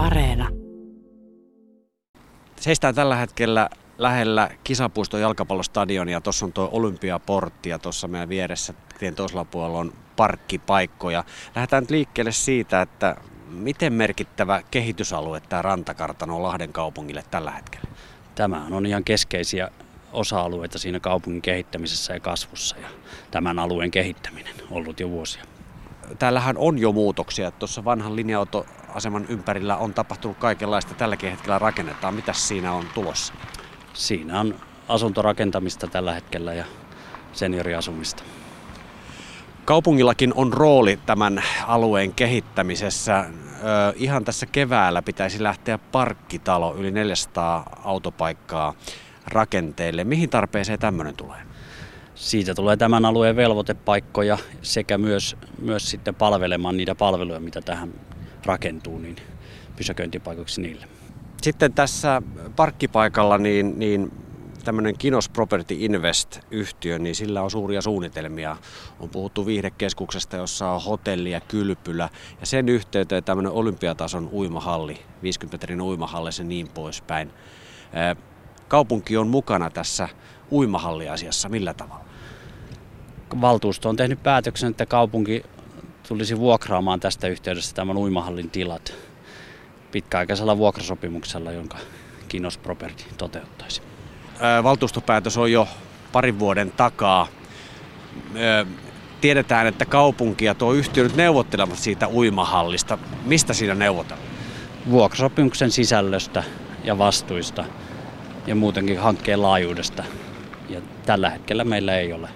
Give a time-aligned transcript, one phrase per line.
[0.00, 0.48] Areena.
[2.56, 3.68] Seistään tällä hetkellä
[3.98, 6.20] lähellä kisapuiston jalkapallostadionia.
[6.20, 11.24] Tuossa on tuo Olympiaportti ja tuossa meidän vieressä tien toisella puolella on parkkipaikkoja.
[11.54, 13.16] Lähdetään nyt liikkeelle siitä, että
[13.50, 17.88] miten merkittävä kehitysalue tämä rantakartano on Lahden kaupungille tällä hetkellä?
[18.34, 19.70] Tämä on ihan keskeisiä
[20.12, 22.88] osa-alueita siinä kaupungin kehittämisessä ja kasvussa ja
[23.30, 25.44] tämän alueen kehittäminen ollut jo vuosia.
[26.18, 27.50] Täällähän on jo muutoksia.
[27.50, 28.16] Tuossa vanhan
[28.90, 30.94] linja-autoaseman ympärillä on tapahtunut kaikenlaista.
[30.94, 32.14] Tälläkin hetkellä rakennetaan.
[32.14, 33.34] Mitä siinä on tulossa?
[33.92, 34.54] Siinä on
[34.88, 36.64] asuntorakentamista tällä hetkellä ja
[37.32, 38.22] senioriasumista.
[39.64, 43.18] Kaupungillakin on rooli tämän alueen kehittämisessä.
[43.20, 48.74] Ö, ihan tässä keväällä pitäisi lähteä parkkitalo, yli 400 autopaikkaa
[49.26, 50.04] rakenteelle.
[50.04, 51.40] Mihin tarpeeseen tämmöinen tulee?
[52.14, 57.92] Siitä tulee tämän alueen velvoitepaikkoja sekä myös, myös sitten palvelemaan niitä palveluja, mitä tähän
[58.46, 59.16] rakentuu, niin
[59.76, 60.86] pysäköintipaikoiksi niille.
[61.42, 62.22] Sitten tässä
[62.56, 64.12] parkkipaikalla niin, niin
[64.64, 68.56] tämmöinen Kinos Property Invest-yhtiö, niin sillä on suuria suunnitelmia.
[69.00, 72.08] On puhuttu viihdekeskuksesta, jossa on hotelli ja kylpylä.
[72.40, 77.30] Ja sen yhteyteen tämmöinen olympiatason uimahalli, 50 metrin uimahalli ja niin poispäin.
[78.68, 80.08] Kaupunki on mukana tässä
[80.52, 81.48] uimahalliasiassa.
[81.48, 82.04] Millä tavalla?
[83.40, 85.42] Valtuusto on tehnyt päätöksen, että kaupunki
[86.10, 88.94] tulisi vuokraamaan tästä yhteydessä tämän uimahallin tilat
[89.92, 91.78] pitkäaikaisella vuokrasopimuksella, jonka
[92.28, 93.82] Kinos Property toteuttaisi.
[94.62, 95.68] Valtuustopäätös on jo
[96.12, 97.26] parin vuoden takaa.
[99.20, 102.98] Tiedetään, että kaupunki ja tuo yhtiö nyt neuvottelevat siitä uimahallista.
[103.24, 104.28] Mistä siinä neuvotellaan?
[104.90, 106.44] Vuokrasopimuksen sisällöstä
[106.84, 107.64] ja vastuista
[108.46, 110.04] ja muutenkin hankkeen laajuudesta.
[110.68, 112.28] Ja tällä hetkellä meillä ei ole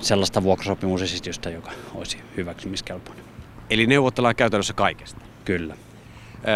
[0.00, 3.24] sellaista vuokrasopimusesitystä, joka olisi hyväksymiskelpoinen.
[3.70, 5.20] Eli neuvotellaan käytännössä kaikesta?
[5.44, 5.76] Kyllä.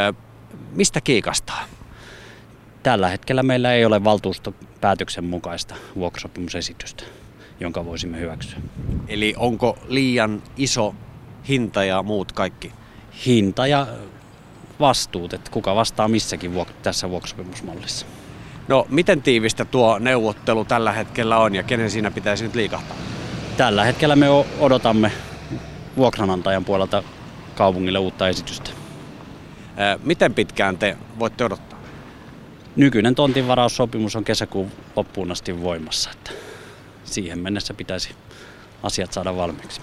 [0.09, 0.15] Ö,
[0.73, 1.65] mistä kiikastaa?
[2.83, 7.05] Tällä hetkellä meillä ei ole valtuustopäätöksen mukaista vuokrasopimusesitystä,
[7.61, 8.59] jonka voisimme hyväksyä.
[9.09, 10.95] Eli onko liian iso
[11.49, 12.73] hinta ja muut kaikki?
[13.27, 13.87] Hinta ja
[14.81, 18.07] vastuut, että kuka vastaa missäkin vuok- tässä vuokrasopimusmallissa.
[18.69, 22.97] No, miten tiivistä tuo neuvottelu tällä hetkellä on ja kenen siinä pitäisi nyt liikahtaa?
[23.61, 24.27] Tällä hetkellä me
[24.61, 25.13] odotamme
[25.97, 27.03] vuokranantajan puolelta
[27.55, 28.71] kaupungille uutta esitystä.
[30.03, 31.79] Miten pitkään te voitte odottaa?
[32.77, 36.31] Nykyinen tontinvaraussopimus on kesäkuun loppuun asti voimassa, että
[37.05, 38.15] siihen mennessä pitäisi
[38.83, 39.81] asiat saada valmiiksi.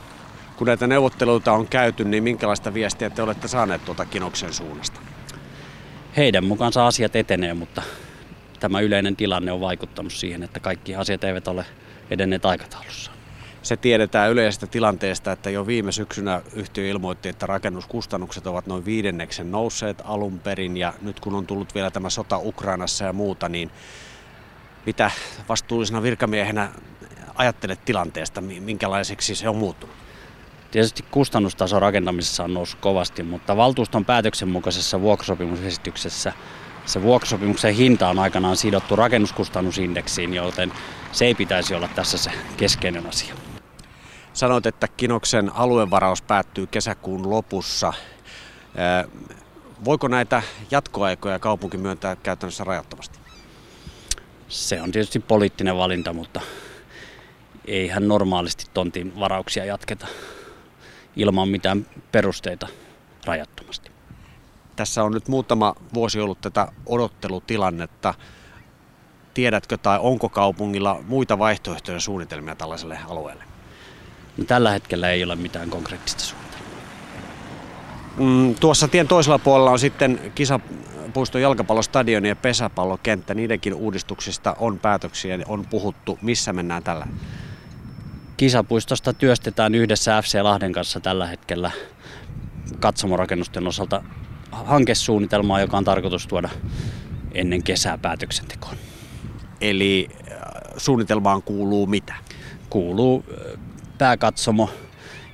[0.56, 5.00] Kun näitä neuvotteluita on käyty, niin minkälaista viestiä te olette saaneet tuota Kinoksen suunnasta?
[6.18, 7.82] Heidän mukaansa asiat etenee, mutta
[8.60, 11.66] tämä yleinen tilanne on vaikuttanut siihen, että kaikki asiat eivät ole
[12.10, 13.17] edenneet aikataulussa.
[13.64, 19.52] Se tiedetään yleisestä tilanteesta, että jo viime syksynä yhtiö ilmoitti, että rakennuskustannukset ovat noin viidenneksen
[19.52, 23.72] nousseet alun perin ja nyt kun on tullut vielä tämä sota Ukrainassa ja muuta, niin
[24.86, 25.12] mitä
[25.50, 26.70] vastuullisena virkamiehenä
[27.36, 29.96] ajattelet tilanteesta, minkälaiseksi se on muuttunut?
[30.72, 36.34] Tietysti kustannustaso rakentamisessa on noussut kovasti, mutta valtuuston päätöksen mukaisessa vuokrasopimusesityksessä
[36.88, 40.74] se vuokrasopimuksen hinta on aikanaan sidottu rakennuskustannusindeksiin, joten
[41.12, 43.36] se ei pitäisi olla tässä se keskeinen asia.
[44.34, 47.94] Sanoit, että Kinoksen aluevaraus päättyy kesäkuun lopussa.
[49.86, 53.20] Voiko näitä jatkoaikoja kaupunki myöntää käytännössä rajattomasti?
[54.48, 56.42] Se on tietysti poliittinen valinta, mutta
[57.66, 60.08] eihän normaalisti tontin varauksia jatketa
[61.16, 62.68] ilman mitään perusteita
[63.26, 63.97] rajattomasti.
[64.78, 68.14] Tässä on nyt muutama vuosi ollut tätä odottelutilannetta.
[69.34, 73.44] Tiedätkö tai onko kaupungilla muita vaihtoehtoja suunnitelmia tällaiselle alueelle?
[74.38, 76.72] No, tällä hetkellä ei ole mitään konkreettista suunnitelmaa.
[78.18, 83.34] Mm, tuossa tien toisella puolella on sitten kisapuiston jalkapallostadioni ja pesäpallokenttä.
[83.34, 86.20] Niidenkin uudistuksista on päätöksiä ja on puhuttu.
[86.22, 87.08] Missä mennään tällä?
[88.38, 91.72] Kisapuistosta työstetään yhdessä FC Lahden kanssa tällä hetkellä
[92.80, 94.04] katsomorakennusten osalta
[94.52, 96.50] hankesuunnitelmaa, joka on tarkoitus tuoda
[97.32, 98.76] ennen kesää päätöksentekoon.
[99.62, 100.38] Eli äh,
[100.78, 102.14] suunnitelmaan kuuluu mitä?
[102.70, 103.60] Kuuluu äh,
[103.98, 104.70] pääkatsomo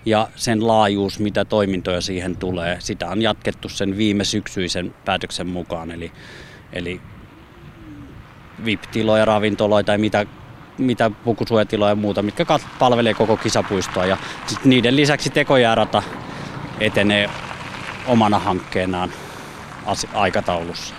[0.06, 2.77] ja sen laajuus, mitä toimintoja siihen tulee.
[2.80, 6.12] Sitä on jatkettu sen viime syksyisen päätöksen mukaan, eli,
[6.74, 7.01] eli
[8.66, 10.25] VIP-tiloja, ravintoloita ja mitä,
[10.77, 12.45] mitä pukusuojatiloja ja muuta, mitkä
[12.80, 14.06] palvelee koko kisapuistoa.
[14.06, 14.18] Ja
[14.66, 16.04] niiden lisäksi tekojäärata
[16.80, 17.30] etenee
[18.07, 19.13] omana hankkeenaan
[20.13, 20.95] aikataulussa.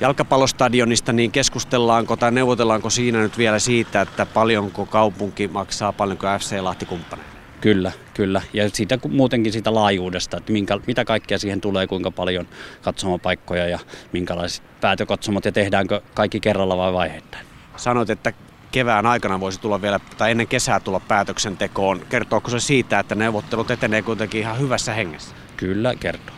[0.00, 6.60] Jalkapallostadionista niin keskustellaanko tai neuvotellaanko siinä nyt vielä siitä, että paljonko kaupunki maksaa, paljonko FC
[6.60, 7.32] Lahti kumppaneille?
[7.60, 8.42] Kyllä, kyllä.
[8.52, 12.46] Ja siitä muutenkin siitä laajuudesta, että minkä, mitä kaikkea siihen tulee, kuinka paljon
[12.82, 13.78] katsomapaikkoja ja
[14.12, 17.46] minkälaiset päätökatsomot ja tehdäänkö kaikki kerralla vai vaiheittain.
[17.76, 18.32] Sanoit, että
[18.72, 22.02] kevään aikana voisi tulla vielä, tai ennen kesää tulla päätöksentekoon.
[22.08, 25.41] Kertooko se siitä, että neuvottelut etenee kuitenkin ihan hyvässä hengessä?
[25.62, 26.34] Kyllä, kertoo.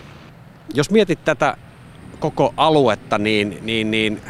[0.74, 1.56] Jos mietit tätä
[2.18, 4.22] koko aluetta, niin, niin, niin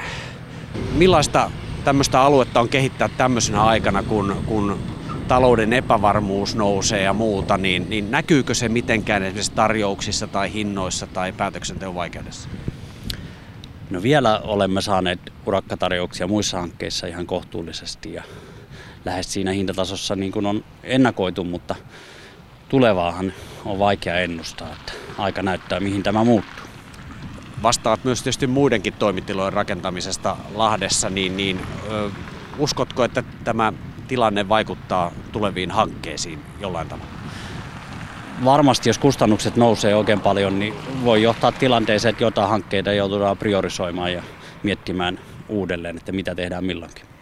[0.92, 1.50] millaista
[1.84, 4.78] tämmöistä aluetta on kehittää tämmöisenä aikana, kun, kun
[5.28, 11.32] talouden epävarmuus nousee ja muuta, niin, niin näkyykö se mitenkään esimerkiksi tarjouksissa tai hinnoissa tai
[11.32, 12.48] päätöksenteon vaikeudessa?
[13.90, 18.22] No vielä olemme saaneet urakkatarjouksia muissa hankkeissa ihan kohtuullisesti ja
[19.04, 21.74] lähes siinä hintatasossa niin kuin on ennakoitu, mutta
[22.74, 23.32] tulevaahan
[23.64, 26.64] on vaikea ennustaa, että aika näyttää mihin tämä muuttuu.
[27.62, 31.60] Vastaat myös tietysti muidenkin toimitilojen rakentamisesta Lahdessa, niin, niin
[31.90, 32.10] ö,
[32.58, 33.72] uskotko, että tämä
[34.08, 37.10] tilanne vaikuttaa tuleviin hankkeisiin jollain tavalla?
[38.44, 40.74] Varmasti jos kustannukset nousee oikein paljon, niin
[41.04, 44.22] voi johtaa tilanteeseen, että jotain hankkeita joudutaan priorisoimaan ja
[44.62, 45.18] miettimään
[45.48, 47.13] uudelleen, että mitä tehdään milloinkin.